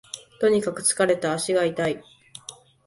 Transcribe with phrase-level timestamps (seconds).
[0.39, 2.03] とにかく疲れた、足が痛い